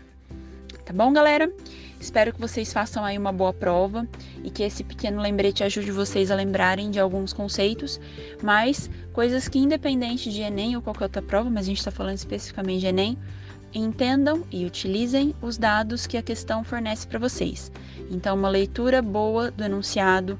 Tá 0.85 0.93
bom, 0.93 1.13
galera? 1.13 1.51
Espero 1.99 2.33
que 2.33 2.41
vocês 2.41 2.73
façam 2.73 3.05
aí 3.05 3.17
uma 3.17 3.31
boa 3.31 3.53
prova 3.53 4.07
e 4.43 4.49
que 4.49 4.63
esse 4.63 4.83
pequeno 4.83 5.21
lembrete 5.21 5.63
ajude 5.63 5.91
vocês 5.91 6.31
a 6.31 6.35
lembrarem 6.35 6.89
de 6.89 6.99
alguns 6.99 7.31
conceitos, 7.31 7.99
mas 8.41 8.89
coisas 9.13 9.47
que, 9.47 9.59
independente 9.59 10.31
de 10.31 10.41
Enem 10.41 10.75
ou 10.75 10.81
qualquer 10.81 11.03
outra 11.03 11.21
prova, 11.21 11.49
mas 11.49 11.65
a 11.65 11.67
gente 11.67 11.77
está 11.77 11.91
falando 11.91 12.17
especificamente 12.17 12.79
de 12.79 12.87
Enem, 12.87 13.17
entendam 13.73 14.45
e 14.51 14.65
utilizem 14.65 15.35
os 15.41 15.57
dados 15.57 16.07
que 16.07 16.17
a 16.17 16.21
questão 16.21 16.63
fornece 16.63 17.07
para 17.07 17.19
vocês. 17.19 17.71
Então, 18.09 18.35
uma 18.35 18.49
leitura 18.49 19.01
boa 19.01 19.51
do 19.51 19.63
enunciado 19.63 20.39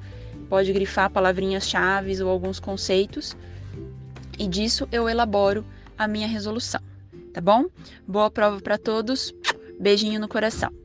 pode 0.50 0.74
grifar 0.74 1.10
palavrinhas-chave 1.10 2.22
ou 2.22 2.30
alguns 2.30 2.60
conceitos 2.60 3.36
e 4.42 4.48
disso 4.48 4.88
eu 4.92 5.08
elaboro 5.08 5.64
a 5.98 6.08
minha 6.08 6.28
resolução, 6.28 6.82
tá 7.32 7.40
bom? 7.40 7.66
Boa 8.08 8.32
prova 8.32 8.60
para 8.60 8.78
todos, 8.78 9.32
beijinho 9.80 10.20
no 10.20 10.28
coração. 10.28 10.81